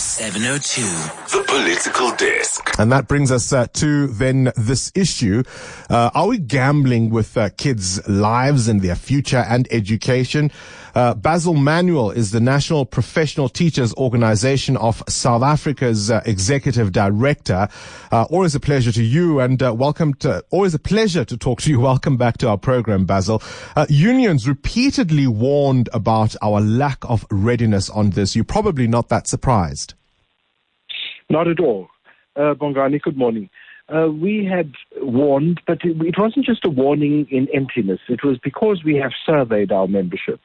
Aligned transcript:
702. 0.00 0.80
The 1.36 1.44
Political 1.46 2.16
Desk. 2.16 2.78
And 2.78 2.90
that 2.90 3.06
brings 3.06 3.30
us 3.30 3.52
uh, 3.52 3.66
to 3.74 4.06
then 4.06 4.50
this 4.56 4.90
issue. 4.94 5.42
Uh, 5.90 6.10
are 6.14 6.26
we 6.26 6.38
gambling 6.38 7.10
with 7.10 7.36
uh, 7.36 7.50
kids' 7.58 8.06
lives 8.08 8.66
and 8.66 8.80
their 8.80 8.94
future 8.94 9.44
and 9.46 9.68
education? 9.70 10.50
Uh, 10.94 11.14
Basil 11.14 11.54
Manuel 11.54 12.10
is 12.10 12.30
the 12.30 12.40
National 12.40 12.84
Professional 12.86 13.48
Teachers 13.48 13.94
Organization 13.94 14.76
of 14.78 15.02
South 15.06 15.42
Africa's 15.42 16.10
uh, 16.10 16.22
executive 16.24 16.92
director. 16.92 17.68
Uh, 18.10 18.24
always 18.30 18.54
a 18.54 18.60
pleasure 18.60 18.90
to 18.92 19.02
you 19.02 19.38
and 19.38 19.60
welcome 19.60 20.14
to, 20.14 20.42
always 20.50 20.74
a 20.74 20.78
pleasure 20.78 21.24
to 21.26 21.36
talk 21.36 21.60
to 21.60 21.70
you. 21.70 21.78
Welcome 21.90 22.16
back 22.16 22.38
to 22.38 22.48
our 22.48 22.58
program, 22.58 23.04
Basil. 23.04 23.42
unions 23.88 24.48
repeatedly 24.48 25.26
warned 25.26 25.88
about 25.92 26.34
our 26.40 26.60
lack 26.60 26.98
of 27.02 27.26
readiness 27.30 27.90
on 27.90 28.10
this. 28.10 28.34
You're 28.34 28.44
probably 28.44 28.86
not 28.86 29.08
that 29.08 29.26
surprised. 29.26 29.89
Not 31.30 31.46
at 31.46 31.60
all. 31.60 31.88
Uh, 32.34 32.54
Bongani, 32.54 33.00
good 33.00 33.16
morning. 33.16 33.48
Uh, 33.88 34.08
we 34.08 34.44
had 34.44 34.72
warned, 34.96 35.60
but 35.66 35.78
it, 35.84 35.96
it, 36.02 36.14
wasn't 36.18 36.44
just 36.44 36.64
a 36.64 36.70
warning 36.70 37.26
in 37.30 37.48
emptiness. 37.54 38.00
It 38.08 38.24
was 38.24 38.38
because 38.38 38.82
we 38.84 38.96
have 38.96 39.12
surveyed 39.24 39.72
our 39.72 39.88
membership 39.88 40.40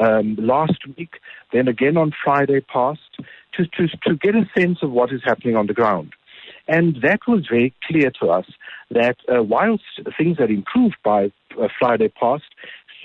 um, 0.00 0.36
last 0.38 0.86
week, 0.96 1.20
then 1.52 1.68
again 1.68 1.96
on 1.96 2.12
Friday 2.24 2.60
past, 2.60 3.00
to, 3.54 3.66
to, 3.66 3.88
to 4.04 4.14
get 4.16 4.34
a 4.34 4.48
sense 4.58 4.78
of 4.82 4.92
what 4.92 5.12
is 5.12 5.20
happening 5.24 5.56
on 5.56 5.66
the 5.66 5.74
ground. 5.74 6.12
And 6.68 6.96
that 7.02 7.20
was 7.28 7.46
very 7.50 7.74
clear 7.86 8.10
to 8.20 8.28
us 8.28 8.46
that 8.90 9.16
uh, 9.28 9.42
whilst 9.42 9.84
things 10.18 10.38
had 10.38 10.50
improved 10.50 10.96
by 11.04 11.32
uh, 11.60 11.68
Friday 11.78 12.08
past, 12.08 12.44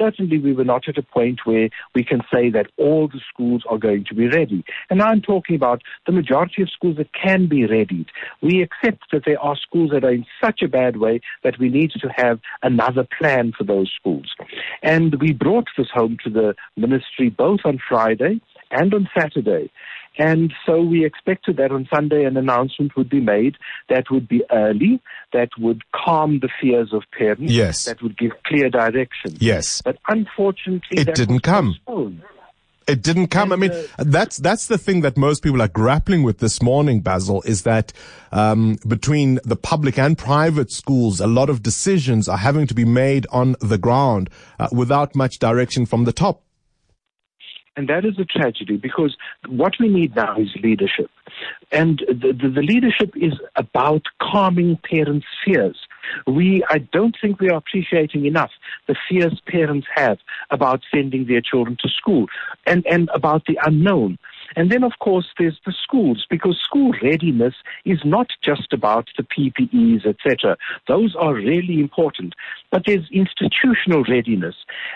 certainly 0.01 0.39
we 0.39 0.53
were 0.53 0.63
not 0.63 0.87
at 0.87 0.97
a 0.97 1.03
point 1.03 1.41
where 1.45 1.69
we 1.93 2.03
can 2.03 2.21
say 2.33 2.49
that 2.49 2.67
all 2.77 3.07
the 3.07 3.21
schools 3.31 3.63
are 3.69 3.77
going 3.77 4.05
to 4.05 4.15
be 4.15 4.27
ready. 4.27 4.63
And 4.89 4.99
now 4.99 5.07
I'm 5.07 5.21
talking 5.21 5.55
about 5.55 5.81
the 6.05 6.11
majority 6.11 6.61
of 6.61 6.69
schools 6.69 6.97
that 6.97 7.13
can 7.13 7.47
be 7.47 7.65
readied. 7.65 8.07
We 8.41 8.61
accept 8.61 9.03
that 9.11 9.23
there 9.25 9.39
are 9.39 9.55
schools 9.55 9.91
that 9.91 10.03
are 10.03 10.11
in 10.11 10.25
such 10.43 10.61
a 10.61 10.67
bad 10.67 10.97
way 10.97 11.21
that 11.43 11.59
we 11.59 11.69
need 11.69 11.91
to 11.91 12.09
have 12.15 12.39
another 12.63 13.07
plan 13.19 13.53
for 13.57 13.63
those 13.63 13.91
schools. 13.95 14.33
And 14.81 15.21
we 15.21 15.33
brought 15.33 15.67
this 15.77 15.89
home 15.93 16.17
to 16.23 16.29
the 16.29 16.55
ministry 16.75 17.29
both 17.29 17.61
on 17.65 17.79
Friday 17.87 18.41
and 18.71 18.93
on 18.93 19.09
Saturday. 19.17 19.69
And 20.17 20.53
so 20.65 20.81
we 20.81 21.05
expected 21.05 21.57
that 21.57 21.71
on 21.71 21.87
Sunday 21.93 22.25
an 22.25 22.37
announcement 22.37 22.95
would 22.95 23.09
be 23.09 23.21
made 23.21 23.55
that 23.89 24.05
would 24.11 24.27
be 24.27 24.43
early, 24.51 25.01
that 25.33 25.49
would 25.57 25.83
calm 25.93 26.39
the 26.39 26.49
fears 26.61 26.93
of 26.93 27.03
parents, 27.17 27.51
yes. 27.51 27.85
that 27.85 28.01
would 28.01 28.17
give 28.17 28.31
clear 28.45 28.69
direction. 28.69 29.37
Yes. 29.39 29.81
But 29.81 29.97
unfortunately, 30.07 30.99
it 30.99 31.15
didn't 31.15 31.41
come. 31.41 31.75
Postponed. 31.85 32.21
It 32.87 33.03
didn't 33.03 33.27
come. 33.27 33.53
I 33.53 33.55
mean, 33.55 33.71
uh, 33.71 33.85
that's 33.99 34.37
that's 34.37 34.67
the 34.67 34.77
thing 34.77 35.01
that 35.01 35.15
most 35.15 35.43
people 35.43 35.61
are 35.61 35.67
grappling 35.67 36.23
with 36.23 36.39
this 36.39 36.61
morning, 36.61 36.99
Basil, 36.99 37.41
is 37.43 37.61
that 37.61 37.93
um, 38.31 38.79
between 38.85 39.39
the 39.45 39.55
public 39.55 39.97
and 39.99 40.17
private 40.17 40.71
schools, 40.71 41.21
a 41.21 41.27
lot 41.27 41.49
of 41.49 41.63
decisions 41.63 42.27
are 42.27 42.39
having 42.39 42.67
to 42.67 42.73
be 42.73 42.83
made 42.83 43.27
on 43.31 43.55
the 43.61 43.77
ground 43.77 44.29
uh, 44.59 44.67
without 44.71 45.15
much 45.15 45.39
direction 45.39 45.85
from 45.85 46.05
the 46.05 46.11
top. 46.11 46.43
And 47.77 47.87
that 47.87 48.03
is 48.03 48.19
a 48.19 48.25
tragedy 48.25 48.75
because 48.75 49.15
what 49.47 49.73
we 49.79 49.87
need 49.87 50.15
now 50.15 50.37
is 50.37 50.49
leadership. 50.61 51.09
And 51.71 51.99
the, 52.07 52.33
the, 52.33 52.49
the, 52.49 52.61
leadership 52.61 53.13
is 53.15 53.33
about 53.55 54.01
calming 54.21 54.77
parents' 54.83 55.25
fears. 55.45 55.77
We, 56.27 56.65
I 56.69 56.79
don't 56.79 57.15
think 57.21 57.39
we 57.39 57.49
are 57.49 57.57
appreciating 57.57 58.25
enough 58.25 58.51
the 58.87 58.95
fears 59.09 59.41
parents 59.47 59.87
have 59.95 60.17
about 60.49 60.81
sending 60.93 61.27
their 61.27 61.41
children 61.41 61.77
to 61.81 61.89
school 61.89 62.25
and, 62.65 62.85
and 62.85 63.09
about 63.13 63.43
the 63.47 63.57
unknown. 63.65 64.17
And 64.55 64.71
then, 64.71 64.83
of 64.83 64.93
course, 64.99 65.27
there's 65.37 65.59
the 65.65 65.73
schools, 65.83 66.25
because 66.29 66.57
school 66.65 66.93
readiness 67.01 67.53
is 67.85 67.99
not 68.03 68.27
just 68.43 68.73
about 68.73 69.07
the 69.17 69.23
PPEs, 69.23 70.05
etc. 70.05 70.57
Those 70.87 71.15
are 71.17 71.33
really 71.33 71.79
important. 71.79 72.33
But 72.71 72.83
there's 72.85 73.07
institutional 73.11 74.03
readiness. 74.03 74.55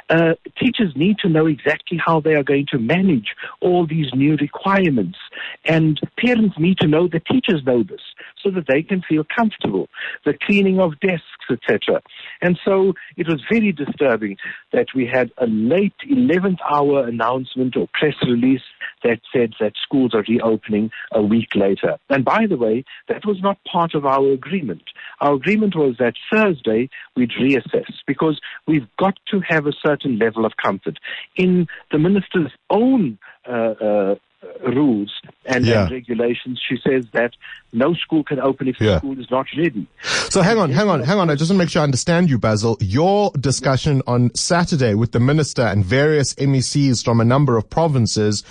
Uh, 0.10 0.34
teachers 0.60 0.94
need 0.96 1.18
to 1.20 1.30
know 1.30 1.46
exactly 1.46 2.00
how 2.04 2.20
they 2.20 2.34
are 2.34 2.44
going 2.44 2.68
to 2.72 2.80
manage 2.80 3.36
all 3.62 3.86
these 3.86 4.08
new 4.14 4.36
requirements. 4.38 5.18
And 5.66 6.00
parents 6.18 6.56
need 6.58 6.78
to 6.80 6.88
know 6.88 7.08
that 7.08 7.26
teachers 7.26 7.62
know 7.66 7.84
this 7.84 8.02
so 8.44 8.52
that 8.52 8.66
they 8.68 8.84
can 8.84 9.02
feel 9.08 9.24
comfortable. 9.36 9.88
The 10.26 10.34
cleaning 10.46 10.80
of 10.80 11.00
desks, 11.00 11.26
etc. 11.50 12.02
And 12.42 12.58
so 12.66 12.94
it 13.18 13.28
was 13.28 13.42
very 13.52 13.72
disturbing 13.72 14.38
that 14.72 14.88
we 14.96 15.10
had 15.12 15.32
a 15.38 15.48
late 15.48 15.94
11th 16.10 16.60
hour 16.72 17.08
announcement 17.08 17.76
or 17.76 17.88
press 17.94 18.16
release 18.28 18.62
that 19.04 19.20
said 19.34 19.45
that 19.60 19.74
schools 19.82 20.14
are 20.14 20.24
reopening 20.28 20.92
a 21.12 21.22
week 21.22 21.50
later. 21.56 21.98
And 22.10 22.24
by 22.26 22.46
the 22.48 22.58
way, 22.58 22.84
that 23.08 23.26
was 23.26 23.42
not 23.42 23.58
part 23.72 23.94
of 23.94 24.06
our 24.06 24.32
agreement. 24.32 24.84
Our 25.22 25.34
agreement 25.34 25.76
was 25.76 25.96
that 26.00 26.14
Thursday 26.32 26.90
we'd 27.16 27.32
reassess 27.32 27.92
because 28.08 28.40
we've 28.68 28.88
got 28.98 29.18
to 29.32 29.42
have 29.48 29.68
a 29.68 29.74
certain 29.86 30.18
level 30.18 30.46
of 30.46 30.54
comfort. 30.62 31.00
In 31.36 31.68
the 31.92 32.00
minister's 32.00 32.52
own 32.70 33.18
uh, 33.48 33.52
uh, 33.52 34.16
rules 34.68 35.12
and, 35.46 35.66
yeah. 35.66 35.84
and, 35.84 35.92
regulations, 35.92 36.62
she 36.68 36.78
says 36.78 37.06
that 37.14 37.32
no 37.74 37.94
school 37.94 38.24
can 38.24 38.40
open 38.40 38.68
if 38.68 38.78
the 38.78 38.86
yeah. 38.86 38.98
school 38.98 39.20
is 39.20 39.30
not 39.30 39.46
ready. 39.58 39.88
So 40.04 40.42
hang 40.42 40.58
on, 40.58 40.72
hang 40.72 40.90
on, 40.90 41.02
hang 41.02 41.20
on. 41.20 41.30
I 41.30 41.36
just 41.36 41.50
want 41.50 41.60
to 41.60 41.64
make 41.66 41.70
sure 41.70 41.82
I 41.82 41.84
understand 41.84 42.30
you, 42.30 42.38
Basil. 42.38 42.78
Your 42.80 43.32
discussion 43.40 44.02
on 44.08 44.34
Saturday 44.36 44.94
with 44.94 45.12
the 45.12 45.20
minister 45.20 45.64
and 45.64 45.84
various 45.86 46.34
MECs 46.36 47.04
from 47.04 47.20
a 47.20 47.26
number 47.26 47.58
of 47.58 47.70
provinces 47.70 48.44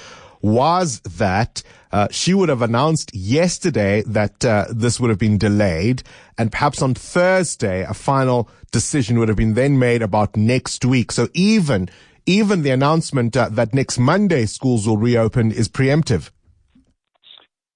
was 0.45 1.01
that 1.01 1.63
uh, 1.91 2.07
she 2.11 2.35
would 2.35 2.51
have 2.51 2.61
announced 2.61 3.15
yesterday 3.15 4.03
that 4.07 4.45
uh, 4.45 4.67
this 4.71 5.01
would 5.01 5.09
have 5.09 5.19
been 5.19 5.39
delayed, 5.39 6.03
and 6.37 6.53
perhaps 6.53 6.83
on 6.83 6.93
Thursday 6.93 7.83
a 7.83 7.95
final 7.95 8.51
decision 8.71 9.19
would 9.19 9.29
have 9.29 9.39
been 9.39 9.55
then 9.55 9.79
made 9.79 10.03
about 10.03 10.37
next 10.37 10.85
week. 10.85 11.13
So 11.13 11.29
even 11.33 11.89
even 12.27 12.63
the 12.63 12.71
announcement 12.71 13.35
uh, 13.37 13.49
that 13.51 13.73
next 13.73 13.99
Monday 13.99 14.45
schools 14.45 14.87
will 14.87 14.99
reopen 14.99 15.51
is 15.51 15.69
preemptive. 15.69 16.31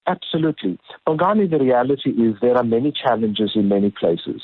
Absolutely. 0.07 0.79
Bongani, 1.07 1.51
the 1.51 1.59
reality 1.59 2.11
is 2.11 2.35
there 2.43 2.57
are 2.57 2.65
many 2.65 2.93
challenges 2.93 3.53
in 3.55 3.69
many 3.69 3.91
places. 3.91 4.43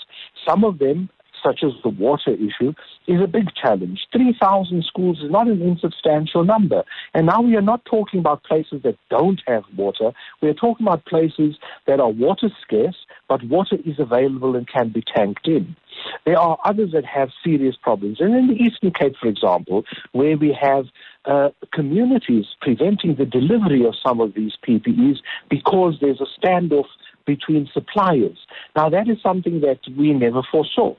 Some 0.49 0.65
of 0.65 0.79
them 0.79 1.11
such 1.45 1.63
as 1.63 1.73
the 1.83 1.91
water 1.91 2.33
issue, 2.33 2.73
is 3.07 3.21
a 3.21 3.27
big 3.27 3.55
challenge. 3.55 4.07
3,000 4.13 4.85
schools 4.85 5.19
is 5.23 5.31
not 5.31 5.47
an 5.47 5.61
insubstantial 5.63 6.45
number. 6.45 6.85
And 7.13 7.27
now 7.27 7.41
we 7.43 7.57
are 7.57 7.63
not 7.63 7.85
talking 7.85 8.21
about 8.21 8.45
places 8.45 8.83
that 8.83 8.97
don't 9.11 9.41
have 9.47 9.65
water. 9.77 10.13
We 10.41 10.49
are 10.49 10.55
talking 10.55 10.87
about 10.87 11.05
places 11.05 11.57
that 11.87 12.01
are 12.01 12.11
water 12.11 12.51
scarce, 12.63 12.97
but 13.29 13.43
water 13.45 13.77
is 13.85 13.99
available 13.99 14.57
and 14.57 14.67
can 14.67 14.89
be 14.89 15.03
tanked 15.03 15.47
in. 15.47 15.77
There 16.25 16.39
are 16.39 16.59
others 16.65 16.93
that 16.93 17.05
have 17.05 17.31
serious 17.43 17.77
problems. 17.77 18.21
And 18.21 18.35
in 18.35 18.49
the 18.49 18.55
Eastern 18.55 18.93
Cape, 18.93 19.15
for 19.21 19.29
example, 19.29 19.85
where 20.13 20.37
we 20.37 20.57
have 20.61 20.87
uh, 21.25 21.51
communities 21.73 22.47
preventing 22.61 23.15
the 23.17 23.25
delivery 23.25 23.85
of 23.87 23.95
some 24.03 24.21
of 24.21 24.35
these 24.35 24.53
PPEs 24.67 25.19
because 25.49 25.99
there's 26.01 26.21
a 26.21 26.27
standoff 26.41 26.87
between 27.27 27.69
suppliers. 27.73 28.39
Now, 28.77 28.89
that 28.91 29.09
is 29.09 29.19
something 29.23 29.61
that 29.61 29.81
we 29.97 30.13
never 30.13 30.43
foresaw. 30.51 30.95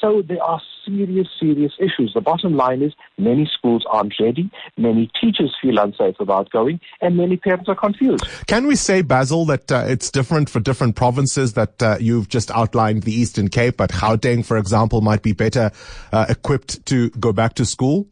So 0.00 0.22
there 0.22 0.42
are 0.42 0.60
serious, 0.86 1.28
serious 1.38 1.72
issues. 1.78 2.12
The 2.14 2.20
bottom 2.20 2.56
line 2.56 2.82
is 2.82 2.92
many 3.18 3.50
schools 3.52 3.84
aren't 3.90 4.14
ready, 4.20 4.50
many 4.76 5.10
teachers 5.20 5.54
feel 5.60 5.78
unsafe 5.78 6.16
about 6.20 6.50
going, 6.50 6.80
and 7.00 7.16
many 7.16 7.36
parents 7.36 7.68
are 7.68 7.74
confused. 7.74 8.24
Can 8.46 8.66
we 8.66 8.76
say, 8.76 9.02
Basil, 9.02 9.44
that 9.46 9.70
uh, 9.70 9.84
it's 9.86 10.10
different 10.10 10.48
for 10.48 10.60
different 10.60 10.96
provinces 10.96 11.54
that 11.54 11.82
uh, 11.82 11.96
you've 12.00 12.28
just 12.28 12.50
outlined 12.50 13.02
the 13.02 13.12
Eastern 13.12 13.48
Cape, 13.48 13.76
but 13.76 13.90
Gauteng, 13.90 14.44
for 14.44 14.56
example, 14.56 15.00
might 15.00 15.22
be 15.22 15.32
better 15.32 15.70
uh, 16.12 16.26
equipped 16.28 16.84
to 16.86 17.10
go 17.10 17.32
back 17.32 17.54
to 17.54 17.64
school? 17.64 18.06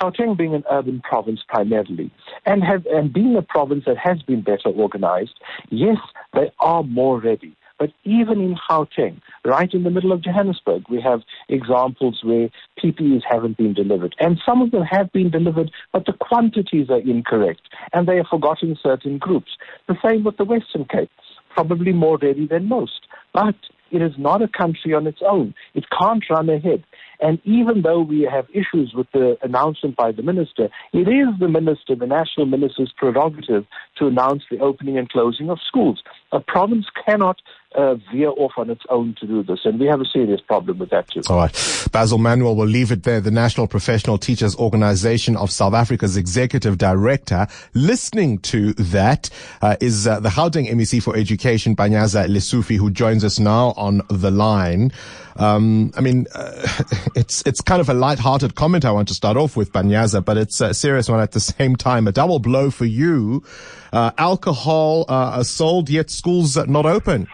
Gauteng 0.00 0.36
being 0.36 0.54
an 0.54 0.64
urban 0.70 1.00
province 1.00 1.40
primarily, 1.48 2.10
and 2.44 2.62
have 2.62 2.84
and 2.86 3.12
being 3.12 3.36
a 3.36 3.42
province 3.42 3.84
that 3.86 3.96
has 3.96 4.20
been 4.22 4.42
better 4.42 4.68
organized, 4.68 5.38
yes, 5.70 5.96
they 6.34 6.50
are 6.60 6.82
more 6.82 7.18
ready. 7.20 7.56
But 7.78 7.90
even 8.04 8.40
in 8.40 8.56
Gauteng, 8.68 9.20
right 9.44 9.72
in 9.72 9.82
the 9.82 9.90
middle 9.90 10.12
of 10.12 10.22
Johannesburg, 10.22 10.84
we 10.88 11.00
have 11.02 11.22
examples 11.48 12.20
where 12.22 12.48
PPEs 12.82 13.22
haven't 13.28 13.56
been 13.56 13.74
delivered. 13.74 14.14
And 14.18 14.38
some 14.46 14.62
of 14.62 14.70
them 14.70 14.82
have 14.82 15.12
been 15.12 15.30
delivered, 15.30 15.70
but 15.92 16.06
the 16.06 16.14
quantities 16.14 16.88
are 16.90 17.00
incorrect. 17.00 17.62
And 17.92 18.08
they 18.08 18.16
have 18.16 18.26
forgotten 18.30 18.76
certain 18.82 19.18
groups. 19.18 19.50
The 19.88 19.96
same 20.04 20.24
with 20.24 20.36
the 20.36 20.44
Western 20.44 20.86
Cape, 20.86 21.10
probably 21.50 21.92
more 21.92 22.18
ready 22.20 22.46
than 22.46 22.66
most. 22.66 23.06
But 23.32 23.56
it 23.90 24.02
is 24.02 24.12
not 24.18 24.42
a 24.42 24.48
country 24.48 24.94
on 24.94 25.06
its 25.06 25.20
own. 25.26 25.54
It 25.74 25.84
can't 25.96 26.24
run 26.28 26.48
ahead. 26.48 26.84
And 27.20 27.40
even 27.44 27.82
though 27.82 28.00
we 28.00 28.28
have 28.30 28.46
issues 28.50 28.92
with 28.94 29.06
the 29.12 29.38
announcement 29.42 29.96
by 29.96 30.12
the 30.12 30.22
minister, 30.22 30.68
it 30.92 31.08
is 31.08 31.28
the 31.38 31.48
minister, 31.48 31.94
the 31.94 32.06
national 32.06 32.46
minister's 32.46 32.92
prerogative 32.96 33.64
to 33.98 34.06
announce 34.06 34.42
the 34.50 34.58
opening 34.58 34.98
and 34.98 35.08
closing 35.08 35.48
of 35.50 35.58
schools. 35.66 36.02
A 36.32 36.40
province 36.40 36.86
cannot 37.04 37.40
uh, 37.76 37.96
veer 38.10 38.30
off 38.30 38.52
on 38.56 38.70
its 38.70 38.82
own 38.88 39.14
to 39.20 39.26
do 39.26 39.42
this, 39.42 39.60
and 39.64 39.78
we 39.78 39.86
have 39.86 40.00
a 40.00 40.04
serious 40.04 40.40
problem 40.40 40.78
with 40.78 40.90
that 40.90 41.08
too. 41.08 41.20
All 41.28 41.36
right. 41.36 41.88
Basil 41.92 42.18
Manuel 42.18 42.56
we'll 42.56 42.66
leave 42.66 42.90
it 42.90 43.02
there. 43.02 43.20
The 43.20 43.30
National 43.30 43.66
Professional 43.66 44.18
Teachers 44.18 44.56
Organization 44.56 45.36
of 45.36 45.50
South 45.50 45.74
Africa's 45.74 46.16
executive 46.16 46.78
director. 46.78 47.46
Listening 47.74 48.38
to 48.38 48.72
that 48.74 49.30
uh, 49.62 49.76
is 49.80 50.06
uh, 50.06 50.20
the 50.20 50.30
Gauteng 50.30 50.70
MEC 50.70 51.02
for 51.02 51.16
Education, 51.16 51.76
Panyaza 51.76 52.26
Lesufi, 52.28 52.76
who 52.76 52.90
joins 52.90 53.24
us 53.24 53.38
now 53.38 53.74
on 53.76 54.00
the 54.08 54.30
line. 54.30 54.90
Um, 55.36 55.92
I 55.96 56.00
mean, 56.00 56.26
uh, 56.34 56.66
it's 57.14 57.42
it's 57.46 57.60
kind 57.60 57.80
of 57.80 57.88
a 57.88 57.94
light-hearted 57.94 58.54
comment 58.54 58.84
I 58.84 58.90
want 58.90 59.08
to 59.08 59.14
start 59.14 59.36
off 59.36 59.56
with, 59.56 59.72
Panyaza, 59.72 60.24
but 60.24 60.36
it's 60.36 60.60
a 60.60 60.72
serious 60.72 61.08
one 61.08 61.20
at 61.20 61.32
the 61.32 61.40
same 61.40 61.76
time. 61.76 62.08
A 62.08 62.12
double 62.12 62.38
blow 62.38 62.70
for 62.70 62.86
you. 62.86 63.42
Uh, 63.92 64.10
alcohol 64.18 65.04
uh, 65.08 65.42
sold, 65.42 65.88
yet 65.90 66.10
schools 66.10 66.56
not 66.66 66.86
open. 66.86 67.26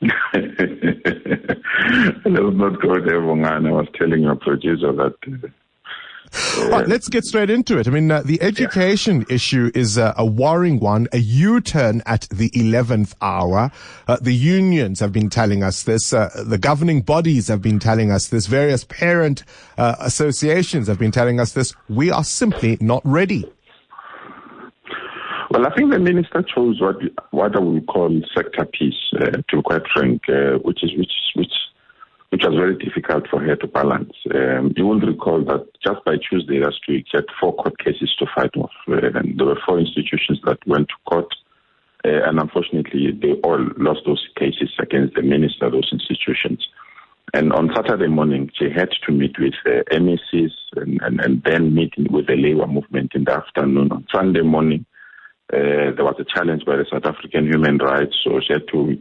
Let's 2.24 2.56
not 2.56 2.80
go 2.82 2.94
there, 3.00 3.20
Bongani. 3.20 3.68
I 3.68 3.72
was 3.72 3.88
telling 3.94 4.22
your 4.22 4.36
producer 4.36 4.92
that. 4.92 5.14
Uh, 5.26 5.48
All 6.58 6.70
right, 6.70 6.88
let's 6.88 7.08
get 7.08 7.24
straight 7.24 7.50
into 7.50 7.78
it. 7.78 7.86
I 7.86 7.90
mean, 7.90 8.10
uh, 8.10 8.22
the 8.22 8.42
education 8.42 9.24
yeah. 9.28 9.34
issue 9.34 9.70
is 9.74 9.96
uh, 9.96 10.12
a 10.16 10.26
worrying 10.26 10.80
one, 10.80 11.06
a 11.12 11.18
U-turn 11.18 12.02
at 12.04 12.28
the 12.30 12.50
11th 12.50 13.14
hour. 13.22 13.70
Uh, 14.08 14.16
the 14.20 14.34
unions 14.34 15.00
have 15.00 15.12
been 15.12 15.30
telling 15.30 15.62
us 15.62 15.84
this. 15.84 16.12
Uh, 16.12 16.28
the 16.44 16.58
governing 16.58 17.02
bodies 17.02 17.48
have 17.48 17.62
been 17.62 17.78
telling 17.78 18.10
us 18.10 18.28
this. 18.28 18.46
Various 18.46 18.84
parent 18.84 19.44
uh, 19.78 19.94
associations 20.00 20.88
have 20.88 20.98
been 20.98 21.12
telling 21.12 21.40
us 21.40 21.52
this. 21.52 21.74
We 21.88 22.10
are 22.10 22.24
simply 22.24 22.76
not 22.80 23.02
ready. 23.04 23.44
Well, 25.56 25.68
I 25.68 25.74
think 25.74 25.90
the 25.90 25.98
minister 25.98 26.42
chose 26.42 26.82
what 26.82 26.96
what 27.30 27.56
I 27.56 27.60
would 27.60 27.86
call 27.86 28.12
sector 28.34 28.66
peace, 28.66 28.92
uh, 29.18 29.40
to 29.48 29.56
be 29.56 29.62
quite 29.62 29.88
frank, 29.94 30.20
uh, 30.28 30.58
which 30.60 30.84
is 30.84 30.92
which 30.98 31.14
which 31.34 31.54
which 32.28 32.42
was 32.44 32.54
very 32.54 32.76
difficult 32.76 33.26
for 33.30 33.40
her 33.40 33.56
to 33.56 33.66
balance. 33.66 34.12
Um, 34.34 34.74
you 34.76 34.86
will 34.86 35.00
recall 35.00 35.42
that 35.46 35.66
just 35.82 36.04
by 36.04 36.16
Tuesday 36.18 36.60
last 36.60 36.80
week, 36.86 37.06
she 37.10 37.16
had 37.16 37.24
four 37.40 37.54
court 37.56 37.78
cases 37.78 38.14
to 38.18 38.26
fight 38.34 38.54
off, 38.58 38.70
uh, 38.86 39.00
and 39.14 39.38
there 39.38 39.46
were 39.46 39.58
four 39.66 39.80
institutions 39.80 40.38
that 40.44 40.58
went 40.66 40.88
to 40.88 40.94
court, 41.08 41.34
uh, 42.04 42.28
and 42.28 42.38
unfortunately, 42.38 43.18
they 43.18 43.32
all 43.40 43.66
lost 43.78 44.00
those 44.04 44.28
cases 44.36 44.68
against 44.78 45.14
the 45.14 45.22
minister, 45.22 45.70
those 45.70 45.88
institutions. 45.90 46.68
And 47.32 47.54
on 47.54 47.70
Saturday 47.74 48.08
morning, 48.08 48.50
she 48.58 48.68
had 48.68 48.90
to 49.06 49.10
meet 49.10 49.38
with 49.38 49.54
uh, 49.64 49.80
MECs 49.90 50.52
and, 50.76 51.00
and, 51.00 51.18
and 51.24 51.42
then 51.44 51.74
meeting 51.74 52.08
with 52.10 52.26
the 52.26 52.36
labor 52.36 52.66
movement 52.66 53.12
in 53.14 53.24
the 53.24 53.32
afternoon. 53.32 53.90
On 53.90 54.06
Sunday 54.14 54.42
morning, 54.42 54.84
uh, 55.52 55.94
there 55.94 56.04
was 56.04 56.16
a 56.18 56.24
challenge 56.24 56.64
by 56.64 56.76
the 56.76 56.86
South 56.90 57.04
African 57.04 57.46
human 57.46 57.78
rights, 57.78 58.16
so 58.24 58.40
she 58.40 58.52
had 58.52 58.66
to 58.72 58.98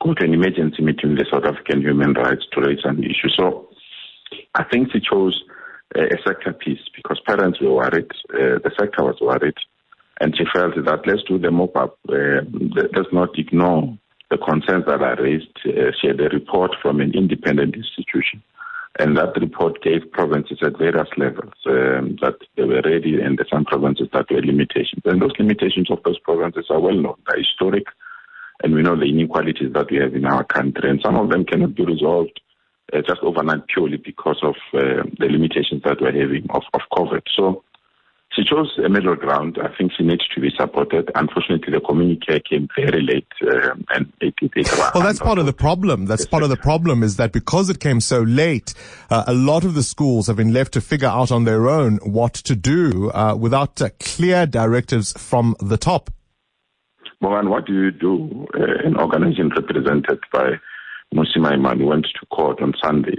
go 0.00 0.14
to 0.14 0.24
an 0.24 0.32
emergency 0.32 0.82
meeting 0.82 1.10
with 1.10 1.18
the 1.18 1.26
South 1.30 1.44
African 1.44 1.82
human 1.82 2.14
rights 2.14 2.44
to 2.52 2.60
raise 2.60 2.84
an 2.84 3.04
issue. 3.04 3.28
So 3.36 3.68
I 4.54 4.64
think 4.64 4.88
she 4.92 5.00
chose 5.00 5.42
uh, 5.94 6.04
a 6.04 6.16
sector 6.26 6.52
peace 6.52 6.80
because 6.96 7.20
parents 7.26 7.60
were 7.60 7.74
worried, 7.74 8.10
uh, 8.32 8.56
the 8.64 8.72
sector 8.78 9.04
was 9.04 9.18
worried, 9.20 9.56
and 10.20 10.34
she 10.36 10.44
felt 10.54 10.74
that 10.76 11.06
let's 11.06 11.22
do 11.28 11.38
the 11.38 11.50
mop 11.50 11.76
up, 11.76 11.98
let's 12.08 13.12
not 13.12 13.38
ignore 13.38 13.98
the 14.30 14.38
concerns 14.38 14.86
that 14.86 15.02
are 15.02 15.22
raised. 15.22 15.52
She 15.62 16.06
had 16.06 16.20
a 16.20 16.30
report 16.32 16.70
from 16.80 17.00
an 17.00 17.12
independent 17.14 17.74
institution 17.74 18.42
and 18.98 19.16
that 19.16 19.36
report 19.40 19.82
gave 19.82 20.10
provinces 20.12 20.58
at 20.62 20.78
various 20.78 21.08
levels 21.16 21.52
um, 21.66 22.16
that 22.20 22.36
they 22.56 22.64
were 22.64 22.82
ready, 22.84 23.20
and 23.20 23.40
some 23.50 23.64
provinces 23.64 24.08
that 24.12 24.30
were 24.30 24.42
limitations. 24.42 25.02
And 25.04 25.20
those 25.20 25.32
limitations 25.38 25.90
of 25.90 26.02
those 26.04 26.18
provinces 26.18 26.66
are 26.68 26.80
well 26.80 26.94
known, 26.94 27.16
they're 27.26 27.38
historic, 27.38 27.86
and 28.62 28.74
we 28.74 28.82
know 28.82 28.96
the 28.96 29.06
inequalities 29.06 29.72
that 29.72 29.90
we 29.90 29.96
have 29.98 30.14
in 30.14 30.26
our 30.26 30.44
country. 30.44 30.90
And 30.90 31.00
some 31.04 31.16
of 31.16 31.30
them 31.30 31.44
cannot 31.44 31.74
be 31.74 31.84
resolved 31.84 32.40
uh, 32.92 33.00
just 33.06 33.20
overnight 33.22 33.66
purely 33.68 33.96
because 33.96 34.38
of 34.42 34.56
uh, 34.74 35.02
the 35.18 35.26
limitations 35.26 35.82
that 35.84 36.00
we're 36.00 36.12
having 36.12 36.46
of, 36.50 36.62
of 36.74 36.82
COVID. 36.92 37.22
So 37.34 37.64
she 38.34 38.44
chose 38.44 38.72
a 38.84 38.88
middle 38.88 39.14
ground. 39.14 39.58
I 39.62 39.74
think 39.76 39.92
she 39.96 40.04
needs 40.04 40.26
to 40.28 40.40
be 40.40 40.50
supported. 40.58 41.10
Unfortunately, 41.14 41.72
the 41.72 41.80
communique 41.80 42.40
came 42.48 42.68
very 42.76 43.02
late, 43.02 43.28
um, 43.42 43.84
and 43.90 44.12
it, 44.20 44.34
it, 44.40 44.52
it 44.56 44.72
Well, 44.94 45.02
that's 45.02 45.18
part 45.18 45.38
of 45.38 45.46
the 45.46 45.52
problem. 45.52 46.06
That's 46.06 46.24
part 46.24 46.42
of 46.42 46.48
the 46.48 46.56
problem 46.56 47.02
is 47.02 47.16
that 47.16 47.32
because 47.32 47.68
it 47.68 47.78
came 47.78 48.00
so 48.00 48.22
late, 48.22 48.72
uh, 49.10 49.24
a 49.26 49.34
lot 49.34 49.64
of 49.64 49.74
the 49.74 49.82
schools 49.82 50.28
have 50.28 50.36
been 50.36 50.52
left 50.52 50.72
to 50.72 50.80
figure 50.80 51.08
out 51.08 51.30
on 51.30 51.44
their 51.44 51.68
own 51.68 51.98
what 51.98 52.32
to 52.34 52.56
do 52.56 53.10
uh, 53.10 53.36
without 53.38 53.82
uh, 53.82 53.90
clear 54.00 54.46
directives 54.46 55.12
from 55.12 55.54
the 55.60 55.76
top. 55.76 56.10
Well, 57.20 57.36
and 57.36 57.50
what 57.50 57.66
do 57.66 57.74
you 57.74 57.90
do? 57.90 58.46
Uh, 58.54 58.86
an 58.86 58.96
organization 58.96 59.50
represented 59.50 60.20
by 60.32 60.52
Mmusi 61.14 61.36
Maimane 61.36 61.86
went 61.86 62.06
to 62.06 62.26
court 62.26 62.62
on 62.62 62.72
Sunday, 62.82 63.14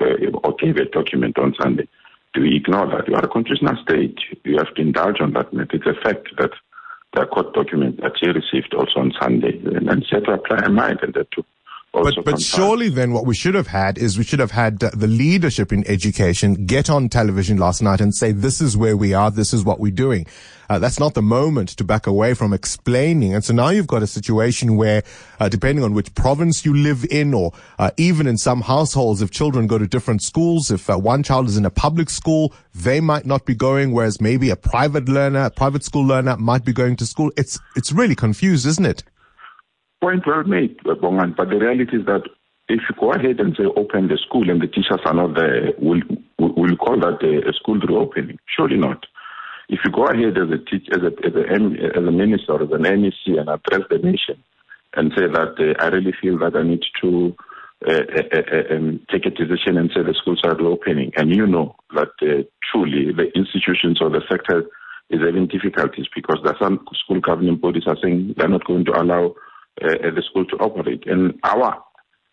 or 0.00 0.56
gave 0.58 0.76
a 0.76 0.86
document 0.86 1.38
on 1.38 1.54
Sunday 1.60 1.86
we 2.42 2.56
ignore 2.56 2.86
that? 2.86 3.08
You 3.08 3.14
are 3.14 3.24
a 3.24 3.28
constitutional 3.28 3.76
state. 3.82 4.18
You 4.44 4.56
have 4.58 4.74
to 4.74 4.82
indulge 4.82 5.20
on 5.20 5.32
that 5.34 5.52
matter. 5.52 5.76
It's 5.76 5.86
a 5.86 6.00
fact 6.02 6.28
that 6.38 6.50
the 7.14 7.26
court 7.26 7.54
document 7.54 8.00
that 8.02 8.12
she 8.18 8.28
received 8.28 8.74
also 8.74 9.00
on 9.00 9.12
Sunday 9.20 9.58
and, 9.64 9.88
and 9.88 10.04
set 10.10 10.24
to 10.24 10.38
her 10.48 10.68
mind 10.68 11.00
and 11.02 11.14
that 11.14 11.30
to 11.32 11.44
but, 12.02 12.24
but 12.24 12.40
surely 12.40 12.88
then 12.88 13.12
what 13.12 13.26
we 13.26 13.34
should 13.34 13.54
have 13.54 13.68
had 13.68 13.98
is 13.98 14.18
we 14.18 14.24
should 14.24 14.38
have 14.38 14.50
had 14.50 14.80
the 14.80 15.06
leadership 15.06 15.72
in 15.72 15.86
education 15.88 16.66
get 16.66 16.90
on 16.90 17.08
television 17.08 17.56
last 17.56 17.82
night 17.82 18.00
and 18.00 18.14
say, 18.14 18.32
this 18.32 18.60
is 18.60 18.76
where 18.76 18.96
we 18.96 19.14
are. 19.14 19.30
This 19.30 19.52
is 19.52 19.64
what 19.64 19.80
we're 19.80 19.92
doing. 19.92 20.26
Uh, 20.68 20.78
that's 20.78 20.98
not 20.98 21.14
the 21.14 21.22
moment 21.22 21.70
to 21.70 21.84
back 21.84 22.06
away 22.06 22.34
from 22.34 22.52
explaining. 22.52 23.34
And 23.34 23.44
so 23.44 23.54
now 23.54 23.68
you've 23.68 23.86
got 23.86 24.02
a 24.02 24.06
situation 24.06 24.76
where, 24.76 25.02
uh, 25.38 25.48
depending 25.48 25.84
on 25.84 25.94
which 25.94 26.12
province 26.14 26.64
you 26.64 26.74
live 26.74 27.04
in, 27.10 27.34
or 27.34 27.52
uh, 27.78 27.90
even 27.96 28.26
in 28.26 28.36
some 28.36 28.62
households, 28.62 29.22
if 29.22 29.30
children 29.30 29.66
go 29.66 29.78
to 29.78 29.86
different 29.86 30.22
schools, 30.22 30.70
if 30.70 30.90
uh, 30.90 30.98
one 30.98 31.22
child 31.22 31.46
is 31.48 31.56
in 31.56 31.64
a 31.64 31.70
public 31.70 32.10
school, 32.10 32.52
they 32.74 33.00
might 33.00 33.26
not 33.26 33.46
be 33.46 33.54
going, 33.54 33.92
whereas 33.92 34.20
maybe 34.20 34.50
a 34.50 34.56
private 34.56 35.08
learner, 35.08 35.44
a 35.44 35.50
private 35.50 35.84
school 35.84 36.04
learner 36.04 36.36
might 36.36 36.64
be 36.64 36.72
going 36.72 36.96
to 36.96 37.06
school. 37.06 37.30
It's 37.36 37.58
it's 37.76 37.92
really 37.92 38.16
confused, 38.16 38.66
isn't 38.66 38.86
it? 38.86 39.04
Point 40.06 40.24
well 40.24 40.44
made, 40.44 40.78
Bongan. 40.84 41.34
But 41.36 41.50
the 41.50 41.56
reality 41.58 41.96
is 41.96 42.06
that 42.06 42.22
if 42.68 42.78
you 42.88 42.94
go 42.94 43.10
ahead 43.10 43.40
and 43.40 43.56
say 43.58 43.64
open 43.64 44.06
the 44.06 44.16
school 44.24 44.48
and 44.48 44.62
the 44.62 44.68
teachers 44.68 45.02
are 45.04 45.12
not 45.12 45.34
there, 45.34 45.72
will 45.80 46.00
will 46.38 46.76
call 46.76 47.00
that 47.00 47.18
a, 47.26 47.52
school 47.54 47.80
reopening? 47.80 48.38
Surely 48.46 48.76
not. 48.76 49.04
If 49.68 49.80
you 49.84 49.90
go 49.90 50.06
ahead 50.06 50.38
as 50.38 50.46
a 50.46 50.62
teacher, 50.62 50.94
as 50.94 51.02
a 51.02 51.10
as 51.26 51.34
a, 51.34 51.98
as 51.98 52.04
a 52.06 52.12
minister, 52.12 52.54
as 52.54 52.70
an 52.70 52.86
MEC, 52.86 53.34
and 53.34 53.50
address 53.50 53.82
the 53.90 53.98
nation, 53.98 54.38
and 54.94 55.10
say 55.18 55.26
that 55.26 55.58
uh, 55.58 55.82
I 55.82 55.88
really 55.88 56.14
feel 56.22 56.38
that 56.38 56.54
I 56.54 56.62
need 56.62 56.84
to 57.02 57.34
uh, 57.88 58.06
uh, 58.06 58.46
uh, 58.54 58.74
um, 58.76 59.00
take 59.10 59.26
a 59.26 59.30
decision 59.30 59.76
and 59.76 59.90
say 59.90 60.06
the 60.06 60.14
schools 60.14 60.42
are 60.44 60.54
reopening, 60.54 61.10
and 61.16 61.34
you 61.34 61.48
know 61.48 61.74
that 61.96 62.14
uh, 62.22 62.46
truly 62.70 63.10
the 63.10 63.26
institutions 63.34 63.98
or 64.00 64.10
the 64.10 64.22
sector 64.30 64.70
is 65.10 65.18
having 65.18 65.48
difficulties 65.48 66.06
because 66.14 66.38
are 66.44 66.56
some 66.62 66.78
school 66.94 67.18
governing 67.18 67.56
bodies 67.56 67.88
are 67.88 67.98
saying 68.00 68.34
they're 68.36 68.46
not 68.46 68.64
going 68.66 68.84
to 68.84 68.92
allow 68.92 69.34
uh, 69.82 70.10
the 70.14 70.22
school 70.28 70.44
to 70.46 70.56
operate. 70.56 71.06
And 71.06 71.38
our 71.44 71.82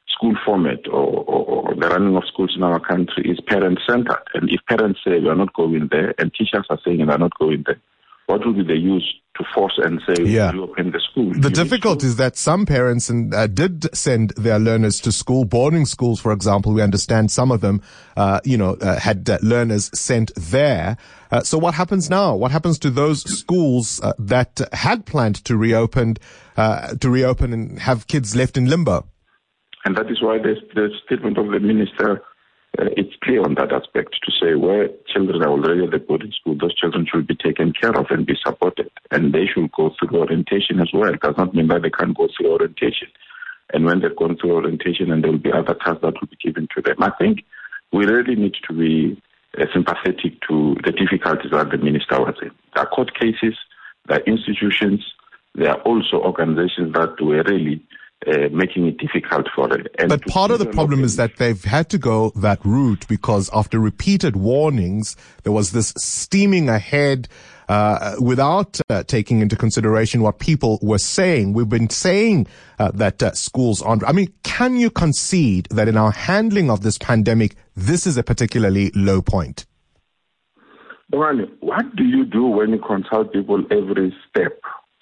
school 0.07 0.35
format 0.45 0.87
or, 0.87 1.23
or, 1.25 1.75
the 1.75 1.87
running 1.87 2.15
of 2.15 2.23
schools 2.27 2.53
in 2.55 2.63
our 2.63 2.79
country 2.79 3.29
is 3.29 3.39
parent 3.47 3.79
centered. 3.87 4.23
And 4.33 4.49
if 4.49 4.61
parents 4.67 4.99
say 5.03 5.19
we 5.19 5.29
are 5.29 5.35
not 5.35 5.53
going 5.53 5.89
there 5.91 6.13
and 6.17 6.33
teachers 6.33 6.65
are 6.69 6.79
saying 6.85 7.05
they 7.05 7.13
are 7.13 7.17
not 7.17 7.37
going 7.39 7.63
there, 7.65 7.81
what 8.27 8.45
will 8.45 8.53
be 8.53 8.63
the 8.63 8.77
use 8.77 9.15
to 9.35 9.43
force 9.53 9.79
and 9.83 9.99
say 10.07 10.23
yeah. 10.23 10.51
reopen 10.51 10.91
the 10.91 10.99
school? 10.99 11.31
The 11.33 11.49
difficulty 11.49 12.05
is 12.07 12.17
that 12.17 12.37
some 12.37 12.65
parents 12.65 13.09
uh, 13.09 13.47
did 13.47 13.95
send 13.95 14.31
their 14.31 14.59
learners 14.59 14.99
to 15.01 15.11
school, 15.11 15.45
boarding 15.45 15.85
schools, 15.85 16.19
for 16.19 16.31
example. 16.31 16.73
We 16.73 16.81
understand 16.81 17.31
some 17.31 17.51
of 17.51 17.61
them, 17.61 17.81
uh, 18.15 18.41
you 18.43 18.57
know, 18.57 18.75
uh, 18.75 18.99
had 18.99 19.27
uh, 19.29 19.39
learners 19.41 19.89
sent 19.97 20.31
there. 20.35 20.97
Uh, 21.31 21.41
so 21.41 21.57
what 21.57 21.73
happens 21.73 22.09
now? 22.09 22.35
What 22.35 22.51
happens 22.51 22.77
to 22.79 22.91
those 22.91 23.23
schools 23.23 23.99
uh, 24.01 24.13
that 24.19 24.61
had 24.71 25.05
planned 25.05 25.43
to 25.45 25.57
reopen, 25.57 26.17
to 26.55 27.09
reopen 27.09 27.53
and 27.53 27.79
have 27.79 28.07
kids 28.07 28.35
left 28.35 28.55
in 28.55 28.67
limbo? 28.67 29.07
And 29.85 29.97
that 29.97 30.09
is 30.09 30.21
why 30.21 30.37
the, 30.37 30.55
the 30.75 30.89
statement 31.05 31.37
of 31.37 31.47
the 31.47 31.59
minister 31.59 32.21
uh, 32.79 32.89
it's 32.97 33.13
clear 33.23 33.43
on 33.43 33.53
that 33.55 33.71
aspect 33.71 34.17
to 34.25 34.31
say 34.31 34.55
where 34.55 34.89
children 35.13 35.43
are 35.43 35.49
already 35.49 35.83
at 35.83 35.91
the 35.91 35.99
boarding 35.99 36.31
school, 36.31 36.57
those 36.59 36.75
children 36.75 37.05
should 37.05 37.27
be 37.27 37.35
taken 37.35 37.71
care 37.71 37.91
of 37.91 38.07
and 38.09 38.25
be 38.25 38.33
supported. 38.43 38.89
And 39.11 39.31
they 39.31 39.45
should 39.45 39.71
go 39.73 39.91
through 39.99 40.17
orientation 40.19 40.79
as 40.79 40.89
well. 40.91 41.13
It 41.13 41.21
does 41.21 41.35
not 41.37 41.53
mean 41.53 41.67
that 41.67 41.83
they 41.83 41.91
can't 41.91 42.17
go 42.17 42.27
through 42.35 42.51
orientation. 42.51 43.09
And 43.73 43.85
when 43.85 44.01
they've 44.01 44.15
gone 44.15 44.37
through 44.37 44.53
orientation 44.53 45.11
and 45.11 45.23
there 45.23 45.31
will 45.31 45.37
be 45.37 45.51
other 45.51 45.75
tasks 45.75 46.01
that 46.01 46.15
will 46.19 46.27
be 46.27 46.37
given 46.43 46.67
to 46.75 46.81
them. 46.81 46.97
I 46.99 47.11
think 47.19 47.45
we 47.91 48.05
really 48.05 48.35
need 48.35 48.55
to 48.67 48.73
be 48.73 49.21
uh, 49.57 49.65
sympathetic 49.71 50.41
to 50.49 50.75
the 50.83 50.91
difficulties 50.91 51.51
that 51.51 51.69
the 51.69 51.77
minister 51.77 52.19
was 52.19 52.35
in. 52.41 52.51
There 52.73 52.83
are 52.83 52.89
court 52.89 53.13
cases, 53.13 53.53
there 54.07 54.17
are 54.17 54.25
institutions, 54.25 55.05
there 55.53 55.69
are 55.69 55.81
also 55.81 56.17
organizations 56.25 56.93
that 56.93 57.21
were 57.21 57.43
really 57.43 57.85
uh, 58.27 58.49
making 58.51 58.87
it 58.87 58.97
difficult 58.97 59.47
for 59.55 59.67
them. 59.67 59.85
And 59.99 60.09
but 60.09 60.25
part 60.27 60.51
of 60.51 60.59
the 60.59 60.65
problem 60.65 61.03
is 61.03 61.15
that 61.15 61.37
they've 61.37 61.63
had 61.63 61.89
to 61.89 61.97
go 61.97 62.31
that 62.35 62.63
route 62.63 63.07
because 63.07 63.49
after 63.53 63.79
repeated 63.79 64.35
warnings, 64.35 65.15
there 65.43 65.51
was 65.51 65.71
this 65.71 65.93
steaming 65.97 66.69
ahead 66.69 67.27
uh, 67.69 68.15
without 68.19 68.79
uh, 68.89 69.03
taking 69.03 69.41
into 69.41 69.55
consideration 69.55 70.21
what 70.21 70.39
people 70.39 70.79
were 70.81 70.97
saying. 70.97 71.53
We've 71.53 71.69
been 71.69 71.89
saying 71.89 72.47
uh, 72.79 72.91
that 72.91 73.23
uh, 73.23 73.31
schools 73.33 73.81
aren't. 73.81 74.03
I 74.03 74.11
mean, 74.11 74.33
can 74.43 74.77
you 74.77 74.89
concede 74.89 75.67
that 75.71 75.87
in 75.87 75.97
our 75.97 76.11
handling 76.11 76.69
of 76.69 76.81
this 76.81 76.97
pandemic, 76.97 77.55
this 77.75 78.05
is 78.05 78.17
a 78.17 78.23
particularly 78.23 78.91
low 78.95 79.21
point? 79.21 79.65
Well, 81.11 81.37
what 81.59 81.95
do 81.95 82.03
you 82.03 82.25
do 82.25 82.43
when 82.45 82.71
you 82.71 82.79
consult 82.79 83.33
people 83.33 83.63
every 83.69 84.15
step 84.29 84.59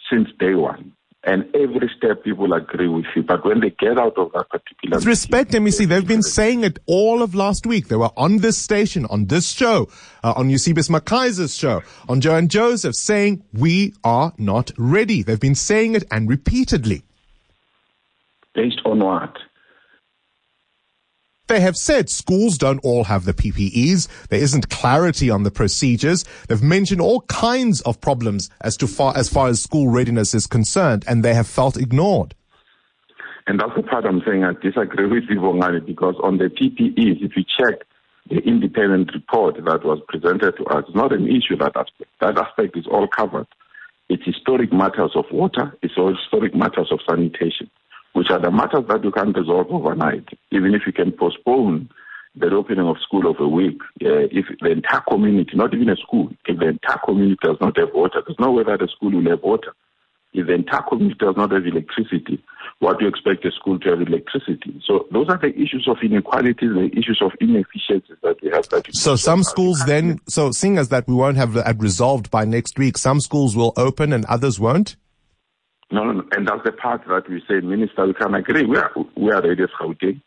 since 0.09 0.27
day 0.39 0.55
one? 0.55 0.91
And 1.23 1.45
every 1.55 1.89
step 1.95 2.23
people 2.23 2.51
agree 2.53 2.87
with 2.87 3.05
you. 3.15 3.21
But 3.21 3.45
when 3.45 3.59
they 3.59 3.69
get 3.69 3.99
out 3.99 4.17
of 4.17 4.31
that 4.31 4.49
particular. 4.49 4.97
With 4.97 5.05
respect, 5.05 5.51
MEC, 5.51 5.87
they've 5.87 6.07
been 6.07 6.23
saying 6.23 6.63
it 6.63 6.79
all 6.87 7.21
of 7.21 7.35
last 7.35 7.67
week. 7.67 7.89
They 7.89 7.95
were 7.95 8.09
on 8.17 8.37
this 8.37 8.57
station, 8.57 9.05
on 9.05 9.27
this 9.27 9.51
show, 9.51 9.87
uh, 10.23 10.33
on 10.35 10.49
Eusebius 10.49 10.87
McKaiser's 10.87 11.55
show, 11.55 11.83
on 12.09 12.21
Joanne 12.21 12.47
Joseph, 12.47 12.95
saying 12.95 13.43
we 13.53 13.93
are 14.03 14.33
not 14.39 14.71
ready. 14.77 15.21
They've 15.21 15.39
been 15.39 15.53
saying 15.53 15.93
it 15.93 16.05
and 16.09 16.27
repeatedly. 16.27 17.03
Based 18.55 18.81
on 18.83 18.99
what? 18.99 19.37
They 21.51 21.59
have 21.59 21.75
said 21.75 22.09
schools 22.09 22.57
don't 22.57 22.79
all 22.79 23.03
have 23.03 23.25
the 23.25 23.33
PPEs. 23.33 24.07
There 24.29 24.39
isn't 24.39 24.69
clarity 24.69 25.29
on 25.29 25.43
the 25.43 25.51
procedures. 25.51 26.23
They've 26.47 26.63
mentioned 26.63 27.01
all 27.01 27.23
kinds 27.23 27.81
of 27.81 27.99
problems 27.99 28.49
as 28.61 28.77
to 28.77 28.87
far 28.87 29.17
as 29.17 29.27
far 29.27 29.49
as 29.49 29.61
school 29.61 29.89
readiness 29.89 30.33
is 30.33 30.47
concerned, 30.47 31.03
and 31.09 31.25
they 31.25 31.33
have 31.33 31.47
felt 31.47 31.75
ignored. 31.75 32.35
And 33.47 33.59
that's 33.59 33.75
the 33.75 33.83
part 33.83 34.05
I'm 34.05 34.21
saying 34.25 34.45
I 34.45 34.53
disagree 34.53 35.07
with 35.07 35.25
you, 35.29 35.41
Bongani, 35.41 35.85
because 35.85 36.15
on 36.23 36.37
the 36.37 36.45
PPEs, 36.45 37.21
if 37.21 37.35
you 37.35 37.43
check 37.43 37.81
the 38.29 38.37
independent 38.37 39.11
report 39.13 39.55
that 39.55 39.83
was 39.83 39.99
presented 40.07 40.55
to 40.55 40.63
us, 40.67 40.85
it's 40.87 40.95
not 40.95 41.11
an 41.11 41.27
issue 41.27 41.57
that 41.57 41.75
aspect. 41.75 42.11
That 42.21 42.37
aspect 42.37 42.77
is 42.77 42.87
all 42.87 43.09
covered. 43.09 43.47
It's 44.07 44.23
historic 44.23 44.71
matters 44.71 45.11
of 45.15 45.25
water, 45.33 45.77
it's 45.81 45.97
all 45.97 46.15
historic 46.15 46.55
matters 46.55 46.93
of 46.93 46.99
sanitation 47.09 47.69
which 48.21 48.29
are 48.29 48.39
the 48.39 48.51
matters 48.51 48.85
that 48.87 49.03
you 49.03 49.11
can't 49.11 49.35
resolve 49.35 49.65
overnight, 49.71 50.29
even 50.51 50.75
if 50.75 50.83
you 50.85 50.93
can 50.93 51.11
postpone 51.11 51.89
the 52.35 52.45
opening 52.51 52.85
of 52.85 52.97
school 53.01 53.27
of 53.27 53.37
a 53.39 53.47
week. 53.47 53.81
Uh, 53.99 54.29
if 54.29 54.45
the 54.61 54.69
entire 54.69 55.01
community, 55.09 55.53
not 55.55 55.73
even 55.73 55.89
a 55.89 55.95
school, 55.95 56.29
if 56.45 56.59
the 56.59 56.67
entire 56.67 56.99
community 57.03 57.39
does 57.41 57.57
not 57.59 57.75
have 57.79 57.89
water, 57.95 58.21
there's 58.23 58.37
no 58.37 58.51
way 58.51 58.61
that 58.63 58.79
a 58.79 58.87
school 58.89 59.09
will 59.09 59.27
have 59.27 59.41
water. 59.41 59.73
If 60.33 60.45
the 60.45 60.53
entire 60.53 60.83
community 60.83 61.17
does 61.19 61.35
not 61.35 61.49
have 61.49 61.65
electricity, 61.65 62.43
what 62.77 62.99
do 62.99 63.05
you 63.05 63.09
expect 63.09 63.43
a 63.43 63.51
school 63.51 63.79
to 63.79 63.89
have 63.89 64.01
electricity? 64.01 64.79
So 64.85 65.07
those 65.11 65.27
are 65.29 65.39
the 65.39 65.49
issues 65.55 65.87
of 65.89 65.97
inequalities, 66.03 66.69
the 66.69 66.91
issues 66.93 67.23
of 67.25 67.31
inefficiencies 67.41 68.17
that 68.21 68.37
we 68.43 68.51
have. 68.51 68.69
That 68.69 68.85
so 68.93 69.15
some 69.15 69.41
schools 69.41 69.83
then, 69.87 70.19
so 70.29 70.51
seeing 70.51 70.77
as 70.77 70.89
that 70.89 71.07
we 71.07 71.15
won't 71.15 71.37
have 71.37 71.53
that 71.53 71.81
resolved 71.81 72.29
by 72.29 72.45
next 72.45 72.77
week, 72.77 72.99
some 72.99 73.19
schools 73.19 73.55
will 73.55 73.73
open 73.77 74.13
and 74.13 74.25
others 74.25 74.59
won't? 74.59 74.95
No, 75.91 76.05
no, 76.05 76.13
no. 76.13 76.23
And 76.31 76.47
that's 76.47 76.63
the 76.63 76.71
part 76.71 77.01
that 77.07 77.29
we 77.29 77.41
say, 77.47 77.59
Minister, 77.59 78.07
we 78.07 78.13
can 78.13 78.33
agree. 78.33 78.65
We 78.65 78.77
are, 78.77 78.91
we 79.17 79.31
are 79.31 79.41
ready 79.41 79.63
as 79.63 79.69
Gauteng, 79.79 80.21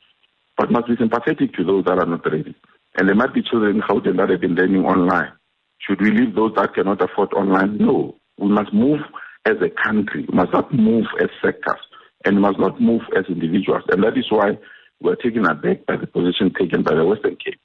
but 0.58 0.70
must 0.70 0.88
be 0.88 0.96
sympathetic 0.98 1.54
to 1.54 1.64
those 1.64 1.84
that 1.86 1.98
are 1.98 2.06
not 2.06 2.24
ready. 2.30 2.54
And 2.96 3.08
there 3.08 3.16
might 3.16 3.32
be 3.34 3.42
children 3.42 3.76
in 3.76 3.82
Gauteng 3.82 4.18
that 4.18 4.30
have 4.30 4.40
been 4.40 4.54
learning 4.54 4.84
online. 4.84 5.32
Should 5.80 6.00
we 6.00 6.10
leave 6.10 6.34
those 6.34 6.52
that 6.56 6.74
cannot 6.74 7.02
afford 7.02 7.32
online? 7.32 7.78
No. 7.78 8.16
We 8.38 8.48
must 8.48 8.72
move 8.72 9.00
as 9.46 9.56
a 9.62 9.70
country. 9.70 10.26
We 10.28 10.36
must 10.36 10.52
not 10.52 10.72
move 10.72 11.06
as 11.20 11.28
sectors. 11.42 11.80
And 12.24 12.36
we 12.36 12.42
must 12.42 12.58
not 12.58 12.80
move 12.80 13.02
as 13.16 13.24
individuals. 13.28 13.82
And 13.90 14.02
that 14.04 14.16
is 14.16 14.26
why 14.30 14.58
we're 15.00 15.16
taken 15.16 15.46
aback 15.46 15.86
by 15.86 15.96
the 15.96 16.06
position 16.06 16.52
taken 16.58 16.82
by 16.82 16.94
the 16.94 17.04
Western 17.04 17.36
Cape. 17.36 17.60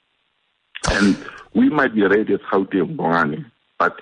And 0.90 1.16
we 1.54 1.68
might 1.68 1.94
be 1.94 2.02
ready 2.02 2.34
as 2.34 2.40
Gauteng, 2.52 2.96
Bongani, 2.96 3.44
but 3.78 4.00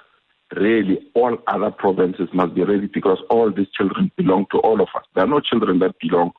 really 0.57 0.99
all 1.15 1.37
other 1.47 1.71
provinces 1.71 2.29
must 2.33 2.55
be 2.55 2.65
ready 2.65 2.87
because 2.87 3.19
all 3.31 3.53
these 3.53 3.71
children 3.77 4.11
belong 4.17 4.47
to 4.53 4.59
all 4.59 4.81
of 4.81 4.89
us. 4.97 5.05
There 5.15 5.25
are 5.25 5.29
no 5.29 5.41
children 5.41 5.79
that 5.81 5.95
belong 6.01 6.33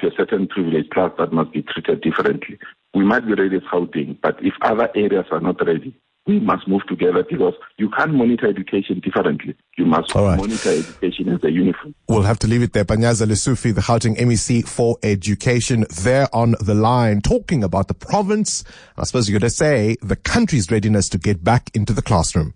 to 0.00 0.08
a 0.08 0.10
certain 0.16 0.48
privileged 0.48 0.90
class 0.90 1.12
that 1.18 1.32
must 1.32 1.52
be 1.52 1.62
treated 1.62 2.00
differently. 2.02 2.58
We 2.94 3.04
might 3.04 3.26
be 3.26 3.34
ready 3.34 3.56
as 3.56 3.62
Gauteng, 3.72 4.18
but 4.20 4.36
if 4.42 4.54
other 4.62 4.88
areas 4.94 5.26
are 5.30 5.40
not 5.40 5.64
ready, 5.64 5.94
we 6.26 6.38
must 6.38 6.68
move 6.68 6.82
together 6.86 7.24
because 7.28 7.54
you 7.78 7.90
can't 7.90 8.14
monitor 8.14 8.46
education 8.46 9.00
differently. 9.00 9.56
You 9.76 9.86
must 9.86 10.14
right. 10.14 10.36
monitor 10.36 10.70
education 10.70 11.28
as 11.30 11.42
a 11.42 11.50
uniform. 11.50 11.94
We'll 12.08 12.22
have 12.22 12.38
to 12.40 12.46
leave 12.46 12.62
it 12.62 12.74
there. 12.74 12.84
Panyaza 12.84 13.26
Lesufi, 13.26 13.74
the 13.74 13.80
Gauteng 13.80 14.16
MEC 14.16 14.68
for 14.68 14.98
Education, 15.02 15.84
there 16.02 16.28
on 16.32 16.54
the 16.60 16.74
line, 16.74 17.22
talking 17.22 17.64
about 17.64 17.88
the 17.88 17.94
province, 17.94 18.62
I 18.96 19.04
suppose 19.04 19.28
you're 19.28 19.40
going 19.40 19.50
to 19.50 19.56
say, 19.56 19.96
the 20.00 20.16
country's 20.16 20.70
readiness 20.70 21.08
to 21.08 21.18
get 21.18 21.42
back 21.42 21.70
into 21.74 21.92
the 21.92 22.02
classroom. 22.02 22.54